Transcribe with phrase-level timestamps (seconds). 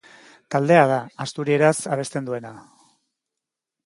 [0.53, 0.95] Taldea da,
[1.25, 2.55] asturieraz abesten duena.